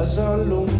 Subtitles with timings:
[0.00, 0.70] Pasan los